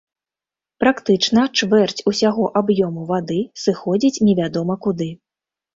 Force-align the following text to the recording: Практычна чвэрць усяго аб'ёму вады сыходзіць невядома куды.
Практычна 0.83 1.43
чвэрць 1.61 2.05
усяго 2.13 2.49
аб'ёму 2.63 3.07
вады 3.13 3.39
сыходзіць 3.67 4.23
невядома 4.31 4.73
куды. 4.89 5.15